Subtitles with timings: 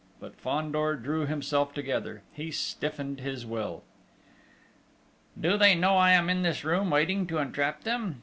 [0.19, 3.83] But Fandor drew himself together; he stiffened his will.
[5.39, 8.19] Do they know I am in this room waiting to entrap them?